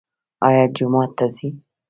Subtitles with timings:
[0.47, 1.49] ایا جومات ته ځئ؟